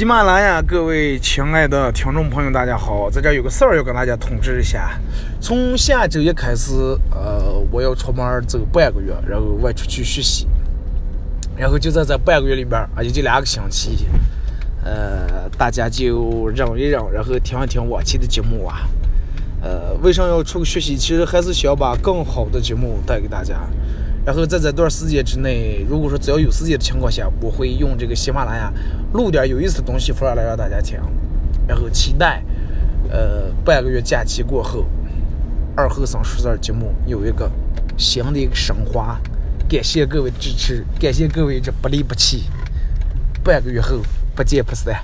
[0.00, 3.10] 喜马拉雅，各位亲爱的听众朋友，大家好！
[3.10, 4.98] 在这有个事儿要跟大家通知一下，
[5.42, 6.72] 从下周一开始，
[7.10, 10.48] 呃，我要出门走半个月，然后外出去学习，
[11.54, 14.08] 然后就在这半个月里边，啊，也就两个星期，
[14.82, 18.88] 呃，大家就忍一忍，然后听一听往期的节目啊。
[19.60, 20.96] 呃，为什么要出去学习？
[20.96, 23.68] 其实还是想把更好的节目带给大家。
[24.24, 28.72] 然后在这段时间之内，如果说只要有时间的情况下，我会用这个喜马拉雅
[29.14, 30.98] 录点有意思的东西出来让大家听。
[31.66, 32.42] 然后期待，
[33.08, 34.84] 呃，半个月假期过后，
[35.74, 37.50] 二后生说事节目有一个
[37.96, 39.18] 新的一个升华。
[39.68, 42.44] 感谢各位支持，感谢各位这不离不弃。
[43.42, 44.00] 半个月后
[44.34, 45.00] 不见不散。